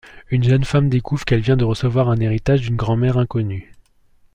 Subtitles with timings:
[0.31, 3.71] Une jeune femme découvre qu'elle vient de recevoir un héritage d'une grand-mère inconnue.